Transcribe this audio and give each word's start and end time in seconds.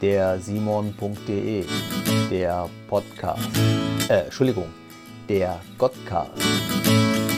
der 0.00 0.38
Simon.de, 0.40 1.64
der 2.30 2.68
Podcast, 2.88 3.48
äh, 4.08 4.24
Entschuldigung, 4.24 4.66
der 5.28 5.60
Godcast, 5.76 6.30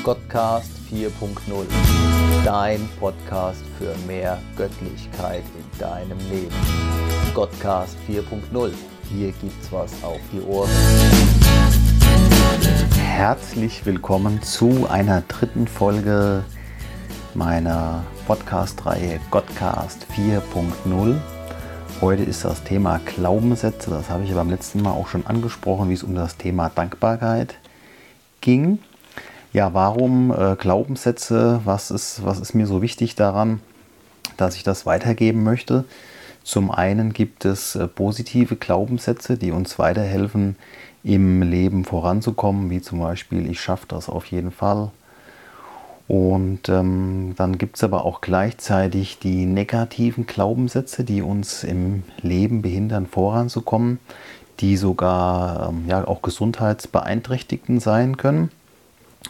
Godcast 0.05 0.71
4.0, 0.93 1.67
dein 2.45 2.89
Podcast 3.01 3.65
für 3.79 3.95
mehr 4.07 4.39
Göttlichkeit 4.57 5.43
in 5.59 5.79
deinem 5.79 6.19
Leben. 6.31 6.55
Godcast 7.35 7.97
4.0, 8.09 8.73
hier 9.11 9.33
gibt's 9.33 9.73
was 9.73 9.93
auf 10.05 10.21
die 10.33 10.41
Ohren. 10.43 10.71
Herzlich 12.97 13.85
willkommen 13.85 14.41
zu 14.43 14.87
einer 14.89 15.23
dritten 15.23 15.67
Folge 15.67 16.45
meiner 17.35 18.05
Podcast-Reihe 18.27 19.21
Godcast 19.31 20.07
4.0. 20.17 21.21
Heute 22.03 22.25
ist 22.25 22.45
das 22.45 22.65
Thema 22.65 22.99
Glaubenssätze. 22.99 23.89
Das 23.91 24.11
habe 24.11 24.25
ich 24.25 24.35
beim 24.35 24.51
letzten 24.51 24.83
Mal 24.83 24.91
auch 24.91 25.07
schon 25.07 25.25
angesprochen, 25.25 25.89
wie 25.89 25.95
es 25.95 26.03
um 26.03 26.17
das 26.17 26.37
Thema 26.37 26.69
Dankbarkeit 26.69 27.55
ging. 28.41 28.81
Ja, 29.53 29.73
warum 29.73 30.33
äh, 30.33 30.57
Glaubenssätze? 30.57 31.61
Was 31.65 31.93
ist, 31.93 32.25
was 32.25 32.41
ist 32.41 32.55
mir 32.55 32.67
so 32.67 32.83
wichtig 32.83 33.15
daran, 33.15 33.61
dass 34.37 34.57
ich 34.57 34.65
das 34.65 34.85
weitergeben 34.85 35.45
möchte? 35.45 35.85
Zum 36.43 36.73
einen 36.73 37.13
gibt 37.13 37.45
es 37.45 37.77
äh, 37.77 37.87
positive 37.87 38.57
Glaubenssätze, 38.57 39.39
die 39.39 39.53
uns 39.53 39.79
weiterhelfen, 39.79 40.57
im 41.05 41.41
Leben 41.43 41.85
voranzukommen, 41.85 42.69
wie 42.69 42.83
zum 42.83 42.99
Beispiel, 42.99 43.49
ich 43.49 43.61
schaffe 43.61 43.87
das 43.87 44.09
auf 44.09 44.27
jeden 44.27 44.51
Fall. 44.51 44.91
Und 46.13 46.69
ähm, 46.69 47.33
dann 47.39 47.57
gibt 47.57 47.77
es 47.77 47.85
aber 47.85 48.05
auch 48.05 48.21
gleichzeitig 48.21 49.19
die 49.19 49.47
negativen 49.47 50.27
Glaubenssätze, 50.27 51.05
die 51.05 51.23
uns 51.23 51.65
im 51.65 52.03
Leben 52.21 52.61
behindern, 52.61 53.07
voranzukommen, 53.07 53.99
die 54.61 54.77
sogar 54.77 55.71
ähm, 55.71 55.85
ja, 55.89 56.07
auch 56.07 56.21
gesundheitsbeeinträchtigten 56.21 57.81
sein 57.81 58.19
können. 58.19 58.51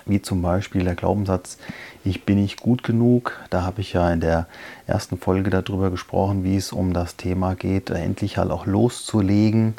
Wie 0.06 0.22
zum 0.22 0.42
Beispiel 0.42 0.82
der 0.82 0.96
Glaubenssatz, 0.96 1.56
ich 2.02 2.24
bin 2.24 2.42
nicht 2.42 2.60
gut 2.60 2.82
genug. 2.82 3.40
Da 3.50 3.62
habe 3.62 3.80
ich 3.80 3.92
ja 3.92 4.12
in 4.12 4.18
der 4.18 4.48
ersten 4.88 5.18
Folge 5.18 5.50
darüber 5.50 5.88
gesprochen, 5.88 6.42
wie 6.42 6.56
es 6.56 6.72
um 6.72 6.92
das 6.92 7.14
Thema 7.14 7.54
geht, 7.54 7.90
endlich 7.90 8.38
halt 8.38 8.50
auch 8.50 8.66
loszulegen, 8.66 9.74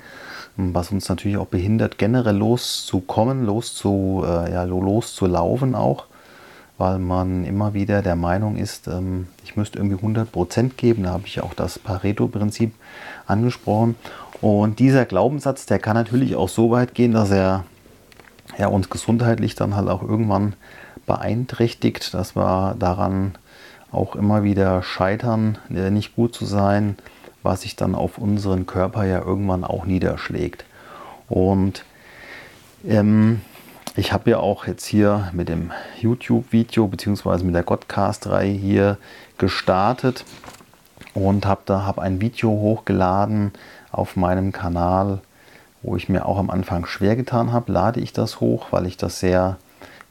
was 0.55 0.93
uns 0.93 1.09
natürlich 1.09 1.35
auch 1.35 1.47
behindert, 1.47 1.97
generell 1.97 2.37
loszukommen, 2.37 3.45
loszu, 3.45 4.23
äh, 4.25 4.53
ja, 4.53 4.63
loszulaufen 4.63 5.75
auch 5.75 6.05
weil 6.77 6.99
man 6.99 7.45
immer 7.45 7.73
wieder 7.73 8.01
der 8.01 8.15
Meinung 8.15 8.57
ist, 8.57 8.87
ähm, 8.87 9.27
ich 9.43 9.55
müsste 9.55 9.77
irgendwie 9.77 10.03
100% 10.03 10.71
geben. 10.75 11.03
Da 11.03 11.11
habe 11.11 11.27
ich 11.27 11.41
auch 11.41 11.53
das 11.53 11.79
Pareto-Prinzip 11.79 12.73
angesprochen. 13.25 13.95
Und 14.41 14.79
dieser 14.79 15.05
Glaubenssatz, 15.05 15.65
der 15.65 15.79
kann 15.79 15.95
natürlich 15.95 16.35
auch 16.35 16.49
so 16.49 16.71
weit 16.71 16.93
gehen, 16.93 17.13
dass 17.13 17.31
er 17.31 17.63
ja, 18.57 18.67
uns 18.67 18.89
gesundheitlich 18.89 19.55
dann 19.55 19.75
halt 19.75 19.87
auch 19.87 20.01
irgendwann 20.01 20.53
beeinträchtigt, 21.05 22.13
dass 22.13 22.35
wir 22.35 22.75
daran 22.77 23.33
auch 23.91 24.15
immer 24.15 24.43
wieder 24.43 24.81
scheitern, 24.83 25.57
äh, 25.73 25.91
nicht 25.91 26.15
gut 26.15 26.33
zu 26.33 26.45
sein, 26.45 26.97
was 27.43 27.61
sich 27.61 27.75
dann 27.75 27.93
auf 27.93 28.17
unseren 28.17 28.65
Körper 28.65 29.05
ja 29.05 29.21
irgendwann 29.21 29.63
auch 29.63 29.85
niederschlägt. 29.85 30.65
Und 31.29 31.85
ähm, 32.85 33.41
ich 33.95 34.11
habe 34.11 34.31
ja 34.31 34.39
auch 34.39 34.65
jetzt 34.65 34.85
hier 34.85 35.29
mit 35.33 35.49
dem 35.49 35.71
YouTube-Video 35.99 36.87
bzw. 36.87 37.43
mit 37.43 37.53
der 37.53 37.63
Godcast-Reihe 37.63 38.51
hier 38.51 38.97
gestartet 39.37 40.25
und 41.13 41.45
habe 41.45 41.61
da 41.65 41.85
hab 41.85 41.99
ein 41.99 42.19
Video 42.19 42.49
hochgeladen 42.49 43.51
auf 43.91 44.15
meinem 44.15 44.51
Kanal, 44.51 45.19
wo 45.83 45.95
ich 45.95 46.09
mir 46.09 46.25
auch 46.25 46.39
am 46.39 46.49
Anfang 46.49 46.87
schwer 46.87 47.15
getan 47.15 47.51
habe, 47.51 47.71
lade 47.71 47.99
ich 47.99 48.13
das 48.13 48.39
hoch, 48.39 48.67
weil 48.71 48.87
ich 48.87 48.97
das 48.97 49.19
sehr 49.19 49.57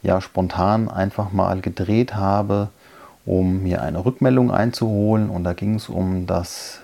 ja, 0.01 0.21
spontan 0.21 0.89
einfach 0.89 1.31
mal 1.31 1.59
gedreht 1.59 2.15
habe, 2.15 2.69
um 3.25 3.63
mir 3.63 3.81
eine 3.81 4.05
Rückmeldung 4.05 4.51
einzuholen. 4.51 5.29
Und 5.29 5.43
da 5.43 5.53
ging 5.53 5.75
es 5.75 5.89
um 5.89 6.25
das 6.25 6.79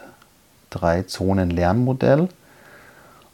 Drei-Zonen-Lernmodell 0.69 2.27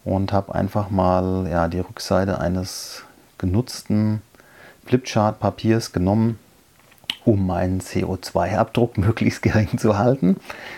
und 0.03 0.33
habe 0.33 0.53
einfach 0.53 0.91
mal 0.91 1.47
ja, 1.49 1.67
die 1.67 1.79
Rückseite 1.79 2.39
eines 2.39 3.04
genutzten 3.37 4.21
Flipchart-Papiers 4.85 5.91
genommen, 5.91 6.39
um 7.25 7.45
meinen 7.47 7.81
CO2-Abdruck 7.81 8.97
möglichst 8.97 9.41
gering 9.41 9.77
zu 9.77 9.97
halten. 9.97 10.37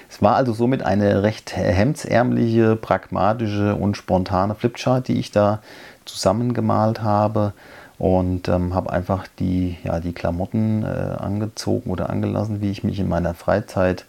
Es 0.10 0.22
war 0.22 0.36
also 0.36 0.54
somit 0.54 0.84
eine 0.84 1.24
recht 1.24 1.56
hemdsärmliche, 1.56 2.76
pragmatische 2.76 3.76
und 3.76 3.98
spontane 3.98 4.56
Flipchart, 4.56 5.08
die 5.08 5.20
ich 5.20 5.32
da 5.32 5.62
zusammengemalt 6.06 7.02
habe 7.02 7.54
und 7.98 8.48
ähm, 8.48 8.74
habe 8.74 8.92
einfach 8.92 9.28
die, 9.40 9.78
ja, 9.84 10.00
die 10.00 10.14
Klamotten 10.14 10.84
äh, 10.84 10.88
angezogen 10.88 11.90
oder 11.90 12.10
angelassen, 12.10 12.62
wie 12.62 12.72
ich 12.72 12.84
mich 12.84 13.00
in 13.00 13.10
meiner 13.10 13.34
Freizeit 13.34 14.06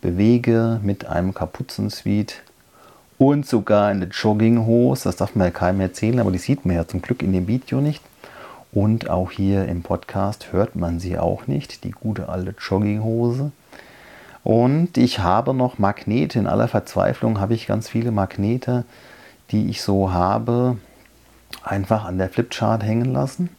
bewege 0.00 0.80
mit 0.82 1.06
einem 1.06 1.34
Kapuzensuite 1.34 2.34
und 3.20 3.44
sogar 3.44 3.88
eine 3.88 4.06
Jogginghose. 4.06 5.04
Das 5.04 5.16
darf 5.16 5.34
man 5.36 5.48
ja 5.48 5.50
keinem 5.50 5.82
erzählen, 5.82 6.20
aber 6.20 6.30
die 6.30 6.38
sieht 6.38 6.64
man 6.64 6.74
ja 6.74 6.88
zum 6.88 7.02
Glück 7.02 7.22
in 7.22 7.34
dem 7.34 7.48
Video 7.48 7.82
nicht. 7.82 8.02
Und 8.72 9.10
auch 9.10 9.30
hier 9.30 9.66
im 9.66 9.82
Podcast 9.82 10.54
hört 10.54 10.74
man 10.74 11.00
sie 11.00 11.18
auch 11.18 11.46
nicht, 11.46 11.84
die 11.84 11.90
gute 11.90 12.30
alte 12.30 12.54
Jogginghose. 12.58 13.52
Und 14.42 14.96
ich 14.96 15.18
habe 15.18 15.52
noch 15.52 15.78
Magnete. 15.78 16.38
In 16.38 16.46
aller 16.46 16.66
Verzweiflung 16.66 17.40
habe 17.40 17.52
ich 17.52 17.66
ganz 17.66 17.90
viele 17.90 18.10
Magnete, 18.10 18.84
die 19.50 19.68
ich 19.68 19.82
so 19.82 20.14
habe, 20.14 20.78
einfach 21.62 22.06
an 22.06 22.16
der 22.16 22.30
Flipchart 22.30 22.82
hängen 22.82 23.12
lassen. 23.12 23.50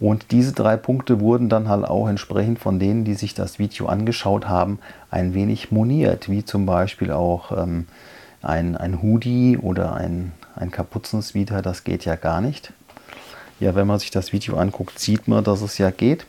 Und 0.00 0.30
diese 0.30 0.54
drei 0.54 0.78
Punkte 0.78 1.20
wurden 1.20 1.50
dann 1.50 1.68
halt 1.68 1.84
auch 1.84 2.08
entsprechend 2.08 2.58
von 2.58 2.78
denen, 2.78 3.04
die 3.04 3.14
sich 3.14 3.34
das 3.34 3.58
Video 3.58 3.84
angeschaut 3.84 4.48
haben, 4.48 4.78
ein 5.10 5.34
wenig 5.34 5.70
moniert, 5.70 6.30
wie 6.30 6.42
zum 6.42 6.64
Beispiel 6.64 7.12
auch 7.12 7.52
ähm, 7.52 7.86
ein, 8.44 8.76
ein 8.76 9.02
Hoodie 9.02 9.58
oder 9.58 9.94
ein, 9.94 10.32
ein 10.54 10.70
Kapuzensweater, 10.70 11.62
das 11.62 11.84
geht 11.84 12.04
ja 12.04 12.16
gar 12.16 12.40
nicht. 12.40 12.72
Ja, 13.60 13.74
wenn 13.74 13.86
man 13.86 13.98
sich 13.98 14.10
das 14.10 14.32
Video 14.32 14.56
anguckt, 14.56 14.98
sieht 14.98 15.28
man, 15.28 15.44
dass 15.44 15.62
es 15.62 15.78
ja 15.78 15.90
geht. 15.90 16.26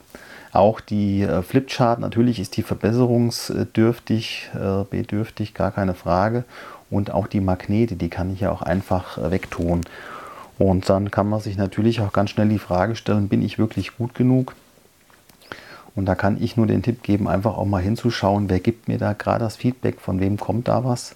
Auch 0.52 0.80
die 0.80 1.24
äh, 1.24 1.42
Flipchart, 1.42 2.00
natürlich 2.00 2.40
ist 2.40 2.56
die 2.56 2.64
verbesserungsdürftig, 2.64 4.52
äh, 4.54 4.84
bedürftig, 4.90 5.54
gar 5.54 5.72
keine 5.72 5.96
Frage. 5.96 6.46
Und 6.90 7.12
auch 7.12 7.28
die 7.28 7.42
Magnete, 7.42 7.96
die 7.96 8.10
kann 8.10 8.32
ich 8.32 8.42
ja 8.42 8.52
auch 8.52 8.62
einfach 8.62 9.18
äh, 9.18 9.32
wegtun. 9.32 9.82
Und 10.58 10.90
dann 10.90 11.12
kann 11.12 11.28
man 11.28 11.42
sich 11.42 11.58
natürlich 11.58 12.00
auch 12.00 12.14
ganz 12.14 12.30
schnell 12.30 12.48
die 12.48 12.60
Frage 12.60 12.96
stellen, 12.96 13.28
bin 13.28 13.42
ich 13.42 13.60
wirklich 13.60 13.98
gut 13.98 14.16
genug? 14.16 14.56
Und 15.96 16.06
da 16.06 16.16
kann 16.16 16.42
ich 16.42 16.56
nur 16.56 16.68
den 16.68 16.84
Tipp 16.84 17.04
geben, 17.04 17.28
einfach 17.28 17.58
auch 17.58 17.66
mal 17.66 17.82
hinzuschauen, 17.82 18.50
wer 18.50 18.60
gibt 18.60 18.88
mir 18.88 18.98
da 18.98 19.14
gerade 19.14 19.40
das 19.40 19.56
Feedback, 19.58 20.00
von 20.00 20.20
wem 20.20 20.38
kommt 20.38 20.68
da 20.68 20.86
was. 20.86 21.16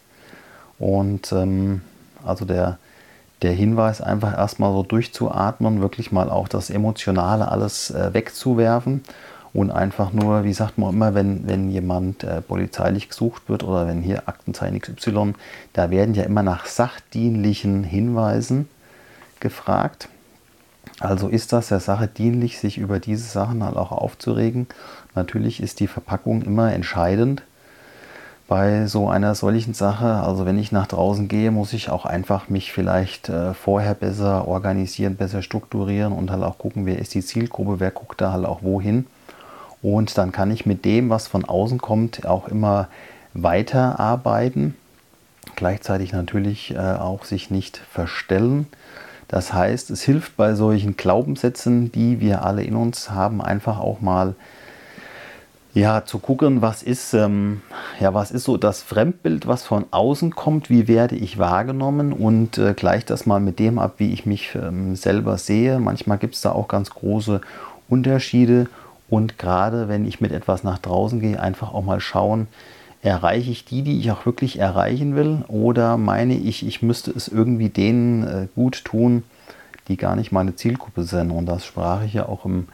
Und 0.80 1.32
ähm, 1.32 1.82
also 2.26 2.46
der, 2.46 2.78
der 3.42 3.52
Hinweis, 3.52 4.02
einfach 4.02 4.38
erstmal 4.38 4.72
so 4.74 4.84
durchzuatmen, 4.84 5.82
wirklich 5.82 6.12
mal 6.12 6.30
auch 6.30 6.48
das 6.48 6.70
Emotionale 6.70 7.50
alles 7.50 7.92
äh, 7.92 8.14
wegzuwerfen 8.14 9.04
und 9.54 9.72
einfach 9.72 10.14
nur, 10.14 10.44
wie 10.44 10.54
sagt 10.54 10.78
man 10.78 10.94
immer, 10.94 11.14
wenn, 11.16 11.48
wenn 11.48 11.70
jemand 11.70 12.24
äh, 12.24 12.42
polizeilich 12.42 13.10
gesucht 13.10 13.50
wird 13.50 13.64
oder 13.64 13.88
wenn 13.88 14.02
hier 14.02 14.28
Aktenzeichen 14.28 14.80
XY, 14.80 15.34
da 15.74 15.90
werden 15.90 16.14
ja 16.14 16.24
immer 16.24 16.44
nach 16.44 16.66
sachdienlichen 16.66 17.84
Hinweisen 17.84 18.70
gefragt. 19.40 20.08
Also 21.00 21.30
ist 21.30 21.54
das 21.54 21.70
der 21.70 21.80
Sache 21.80 22.08
dienlich, 22.08 22.60
sich 22.60 22.78
über 22.78 23.00
diese 23.00 23.28
Sachen 23.28 23.64
halt 23.64 23.78
auch 23.78 23.92
aufzuregen. 23.92 24.68
Natürlich 25.16 25.62
ist 25.62 25.80
die 25.80 25.88
Verpackung 25.88 26.42
immer 26.42 26.74
entscheidend 26.74 27.44
bei 28.50 28.88
so 28.88 29.08
einer 29.08 29.36
solchen 29.36 29.76
Sache. 29.76 30.08
Also 30.08 30.46
wenn 30.46 30.58
ich 30.58 30.72
nach 30.72 30.88
draußen 30.88 31.28
gehe, 31.28 31.52
muss 31.52 31.72
ich 31.72 31.90
auch 31.90 32.06
einfach 32.06 32.50
mich 32.50 32.74
vielleicht 32.74 33.30
äh, 33.30 33.54
vorher 33.54 33.94
besser 33.94 34.48
organisieren, 34.48 35.16
besser 35.16 35.44
strukturieren 35.44 36.12
und 36.12 36.32
halt 36.32 36.44
auch 36.44 36.58
gucken, 36.58 36.88
wer 36.88 36.98
ist 36.98 37.14
die 37.14 37.24
Zielgruppe, 37.24 37.80
wer 37.80 37.92
guckt 37.92 38.20
da 38.20 38.34
halt 38.34 38.46
auch 38.46 38.64
wohin. 38.64 39.06
Und 39.84 40.18
dann 40.18 40.32
kann 40.32 40.50
ich 40.50 40.66
mit 40.66 40.84
dem, 40.84 41.12
was 41.12 41.28
von 41.28 41.46
außen 41.46 41.78
kommt, 41.78 42.26
auch 42.26 42.48
immer 42.48 42.88
weiterarbeiten. 43.36 44.76
Gleichzeitig 45.56 46.12
natürlich 46.12 46.74
äh, 46.74 46.78
auch 46.78 47.26
sich 47.26 47.52
nicht 47.52 47.78
verstellen. 47.78 48.66
Das 49.28 49.54
heißt, 49.54 49.92
es 49.92 50.02
hilft 50.02 50.38
bei 50.38 50.56
solchen 50.56 50.98
Glaubenssätzen, 50.98 51.92
die 51.92 52.20
wir 52.20 52.44
alle 52.44 52.64
in 52.64 52.76
uns 52.76 53.12
haben, 53.12 53.44
einfach 53.44 53.80
auch 53.80 54.02
mal 54.02 54.34
ja, 55.74 56.04
zu 56.04 56.20
gucken, 56.20 56.62
was 56.62 56.82
ist, 56.82 57.14
ähm, 57.14 57.62
ja, 58.00 58.14
was 58.14 58.32
ist 58.32 58.46
so 58.46 58.58
das 58.58 58.82
Fremdbild, 58.82 59.48
was 59.48 59.64
von 59.64 59.86
außen 59.92 60.32
kommt, 60.32 60.70
wie 60.70 60.88
werde 60.88 61.16
ich 61.16 61.38
wahrgenommen 61.38 62.12
und 62.12 62.58
äh, 62.58 62.74
gleich 62.74 63.06
das 63.06 63.26
mal 63.26 63.40
mit 63.40 63.60
dem 63.60 63.78
ab, 63.78 63.96
wie 63.98 64.12
ich 64.12 64.26
mich 64.26 64.56
ähm, 64.56 64.96
selber 64.96 65.38
sehe. 65.38 65.80
Manchmal 65.80 66.18
gibt 66.18 66.36
es 66.36 66.42
da 66.42 66.52
auch 66.52 66.68
ganz 66.68 66.90
große 66.90 67.42
Unterschiede 67.88 68.68
und 69.10 69.38
gerade 69.38 69.88
wenn 69.88 70.06
ich 70.06 70.22
mit 70.22 70.32
etwas 70.32 70.64
nach 70.64 70.80
draußen 70.80 71.20
gehe, 71.20 71.40
einfach 71.40 71.74
auch 71.74 71.84
mal 71.84 72.00
schauen, 72.00 72.48
erreiche 73.02 73.52
ich 73.52 73.66
die, 73.66 73.82
die 73.82 74.00
ich 74.00 74.12
auch 74.12 74.26
wirklich 74.26 74.60
erreichen 74.60 75.16
will? 75.16 75.44
Oder 75.48 75.98
meine 75.98 76.36
ich, 76.36 76.66
ich 76.66 76.82
müsste 76.82 77.12
es 77.12 77.28
irgendwie 77.28 77.70
denen 77.70 78.28
äh, 78.28 78.48
gut 78.56 78.84
tun, 78.86 79.24
die 79.88 79.98
gar 79.98 80.16
nicht 80.16 80.32
meine 80.32 80.56
Zielgruppe 80.56 81.04
sind? 81.04 81.32
Und 81.32 81.46
das 81.46 81.66
sprach 81.66 82.04
ich 82.04 82.14
ja 82.14 82.28
auch 82.28 82.46
im 82.46 82.68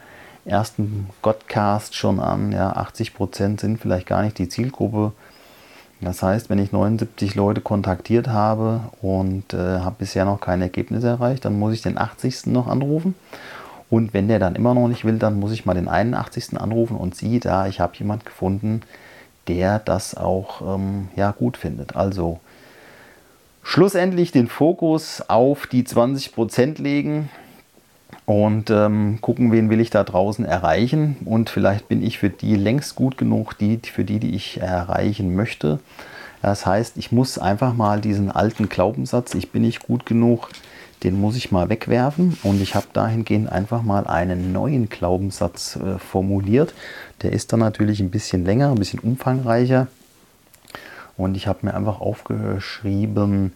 ersten 0.46 1.10
Godcast 1.22 1.94
schon 1.94 2.20
an. 2.20 2.52
Ja, 2.52 2.72
80 2.72 3.14
Prozent 3.14 3.60
sind 3.60 3.80
vielleicht 3.80 4.06
gar 4.06 4.22
nicht 4.22 4.38
die 4.38 4.48
Zielgruppe. 4.48 5.12
Das 6.00 6.22
heißt, 6.22 6.50
wenn 6.50 6.58
ich 6.58 6.72
79 6.72 7.34
Leute 7.34 7.60
kontaktiert 7.60 8.28
habe 8.28 8.80
und 9.00 9.54
äh, 9.54 9.80
habe 9.80 9.96
bisher 9.98 10.24
noch 10.24 10.40
kein 10.40 10.60
Ergebnis 10.60 11.04
erreicht, 11.04 11.44
dann 11.44 11.58
muss 11.58 11.72
ich 11.72 11.82
den 11.82 11.98
80. 11.98 12.46
noch 12.46 12.66
anrufen. 12.66 13.14
Und 13.88 14.12
wenn 14.12 14.28
der 14.28 14.38
dann 14.38 14.56
immer 14.56 14.74
noch 14.74 14.88
nicht 14.88 15.04
will, 15.04 15.18
dann 15.18 15.38
muss 15.38 15.52
ich 15.52 15.64
mal 15.64 15.74
den 15.74 15.88
81. 15.88 16.60
anrufen 16.60 16.96
und 16.96 17.14
siehe 17.14 17.40
da, 17.40 17.66
ich 17.66 17.80
habe 17.80 17.96
jemand 17.96 18.26
gefunden, 18.26 18.82
der 19.48 19.78
das 19.78 20.16
auch 20.16 20.74
ähm, 20.74 21.08
ja, 21.16 21.30
gut 21.30 21.56
findet. 21.56 21.96
Also 21.96 22.40
schlussendlich 23.62 24.32
den 24.32 24.48
Fokus 24.48 25.22
auf 25.28 25.66
die 25.66 25.84
20% 25.84 26.82
legen 26.82 27.30
und 28.26 28.70
ähm, 28.70 29.20
gucken, 29.20 29.52
wen 29.52 29.70
will 29.70 29.80
ich 29.80 29.90
da 29.90 30.02
draußen 30.02 30.44
erreichen. 30.44 31.16
Und 31.24 31.48
vielleicht 31.48 31.88
bin 31.88 32.02
ich 32.02 32.18
für 32.18 32.28
die 32.28 32.56
längst 32.56 32.96
gut 32.96 33.16
genug, 33.16 33.56
die, 33.56 33.78
für 33.78 34.04
die, 34.04 34.18
die 34.18 34.34
ich 34.34 34.60
erreichen 34.60 35.34
möchte. 35.36 35.78
Das 36.42 36.66
heißt, 36.66 36.96
ich 36.96 37.12
muss 37.12 37.38
einfach 37.38 37.72
mal 37.74 38.00
diesen 38.00 38.30
alten 38.30 38.68
Glaubenssatz, 38.68 39.34
ich 39.34 39.52
bin 39.52 39.62
nicht 39.62 39.86
gut 39.86 40.06
genug, 40.06 40.50
den 41.04 41.20
muss 41.20 41.36
ich 41.36 41.52
mal 41.52 41.68
wegwerfen. 41.68 42.36
Und 42.42 42.60
ich 42.60 42.74
habe 42.74 42.86
dahingehend 42.92 43.50
einfach 43.50 43.82
mal 43.82 44.08
einen 44.08 44.52
neuen 44.52 44.88
Glaubenssatz 44.88 45.76
äh, 45.76 45.98
formuliert. 45.98 46.74
Der 47.22 47.32
ist 47.32 47.52
dann 47.52 47.60
natürlich 47.60 48.00
ein 48.00 48.10
bisschen 48.10 48.44
länger, 48.44 48.70
ein 48.70 48.78
bisschen 48.78 49.00
umfangreicher. 49.00 49.86
Und 51.16 51.36
ich 51.36 51.46
habe 51.46 51.60
mir 51.62 51.74
einfach 51.74 52.00
aufgeschrieben, 52.00 53.52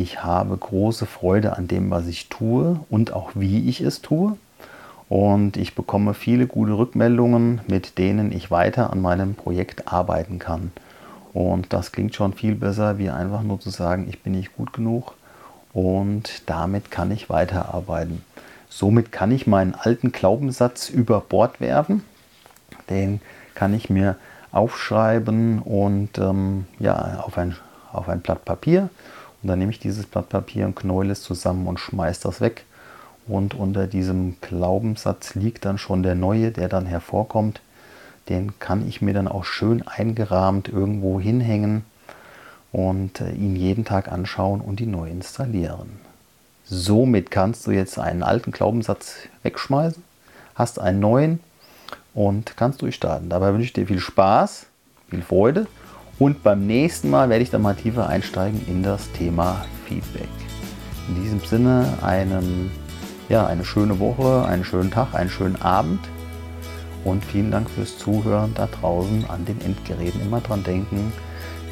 ich 0.00 0.22
habe 0.22 0.56
große 0.56 1.06
Freude 1.06 1.56
an 1.56 1.68
dem, 1.68 1.90
was 1.90 2.06
ich 2.06 2.28
tue 2.28 2.80
und 2.88 3.12
auch 3.12 3.32
wie 3.34 3.68
ich 3.68 3.80
es 3.80 4.00
tue. 4.00 4.36
Und 5.08 5.56
ich 5.56 5.74
bekomme 5.74 6.14
viele 6.14 6.46
gute 6.46 6.72
Rückmeldungen, 6.72 7.60
mit 7.66 7.98
denen 7.98 8.32
ich 8.32 8.50
weiter 8.50 8.92
an 8.92 9.02
meinem 9.02 9.34
Projekt 9.34 9.88
arbeiten 9.92 10.38
kann. 10.38 10.72
Und 11.32 11.72
das 11.72 11.92
klingt 11.92 12.14
schon 12.14 12.32
viel 12.32 12.54
besser, 12.54 12.98
wie 12.98 13.10
einfach 13.10 13.42
nur 13.42 13.60
zu 13.60 13.70
sagen, 13.70 14.06
ich 14.08 14.22
bin 14.22 14.32
nicht 14.32 14.56
gut 14.56 14.72
genug 14.72 15.14
und 15.72 16.42
damit 16.46 16.90
kann 16.90 17.10
ich 17.10 17.28
weiterarbeiten. 17.28 18.24
Somit 18.68 19.12
kann 19.12 19.32
ich 19.32 19.46
meinen 19.46 19.74
alten 19.74 20.12
Glaubenssatz 20.12 20.88
über 20.88 21.20
Bord 21.20 21.60
werfen. 21.60 22.04
Den 22.88 23.20
kann 23.54 23.74
ich 23.74 23.90
mir 23.90 24.16
aufschreiben 24.52 25.60
und 25.60 26.18
ähm, 26.18 26.66
ja, 26.78 27.20
auf 27.24 27.36
ein, 27.36 27.56
auf 27.92 28.08
ein 28.08 28.20
Blatt 28.20 28.44
Papier. 28.44 28.88
Und 29.42 29.48
dann 29.48 29.58
nehme 29.58 29.72
ich 29.72 29.78
dieses 29.78 30.06
Blatt 30.06 30.28
Papier 30.28 30.66
und 30.66 30.76
knäule 30.76 31.12
es 31.12 31.22
zusammen 31.22 31.66
und 31.66 31.80
schmeiße 31.80 32.22
das 32.22 32.40
weg. 32.40 32.64
Und 33.26 33.54
unter 33.54 33.86
diesem 33.86 34.36
Glaubenssatz 34.40 35.34
liegt 35.34 35.64
dann 35.64 35.78
schon 35.78 36.02
der 36.02 36.14
neue, 36.14 36.50
der 36.50 36.68
dann 36.68 36.86
hervorkommt. 36.86 37.60
Den 38.28 38.58
kann 38.58 38.86
ich 38.88 39.00
mir 39.02 39.14
dann 39.14 39.28
auch 39.28 39.44
schön 39.44 39.86
eingerahmt 39.86 40.68
irgendwo 40.68 41.20
hinhängen 41.20 41.84
und 42.72 43.20
äh, 43.20 43.32
ihn 43.32 43.56
jeden 43.56 43.84
Tag 43.84 44.10
anschauen 44.10 44.60
und 44.60 44.80
ihn 44.80 44.90
neu 44.90 45.08
installieren. 45.08 46.00
Somit 46.64 47.30
kannst 47.30 47.66
du 47.66 47.72
jetzt 47.72 47.98
einen 47.98 48.22
alten 48.22 48.52
Glaubenssatz 48.52 49.16
wegschmeißen, 49.42 50.04
hast 50.54 50.78
einen 50.78 51.00
neuen 51.00 51.40
und 52.14 52.56
kannst 52.56 52.82
durchstarten. 52.82 53.28
Dabei 53.28 53.52
wünsche 53.52 53.64
ich 53.64 53.72
dir 53.72 53.86
viel 53.86 53.98
Spaß, 53.98 54.66
viel 55.08 55.22
Freude 55.22 55.66
und 56.20 56.42
beim 56.44 56.66
nächsten 56.66 57.10
Mal 57.10 57.30
werde 57.30 57.42
ich 57.42 57.50
dann 57.50 57.62
mal 57.62 57.74
tiefer 57.74 58.06
einsteigen 58.06 58.60
in 58.68 58.82
das 58.84 59.10
Thema 59.12 59.64
Feedback. 59.86 60.28
In 61.08 61.20
diesem 61.20 61.40
Sinne 61.40 61.98
einen, 62.02 62.70
ja, 63.28 63.46
eine 63.46 63.64
schöne 63.64 63.98
Woche, 63.98 64.44
einen 64.44 64.62
schönen 64.62 64.90
Tag, 64.90 65.14
einen 65.14 65.30
schönen 65.30 65.60
Abend 65.62 65.98
und 67.04 67.24
vielen 67.24 67.50
Dank 67.50 67.70
fürs 67.70 67.96
Zuhören 67.98 68.52
da 68.54 68.66
draußen 68.66 69.24
an 69.30 69.46
den 69.46 69.60
Endgeräten. 69.62 70.20
Immer 70.20 70.42
dran 70.42 70.62
denken, 70.62 71.10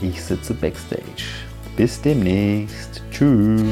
ich 0.01 0.25
sitze 0.25 0.55
backstage. 0.55 1.25
Bis 1.77 2.01
demnächst. 2.01 3.03
Tschüss. 3.11 3.63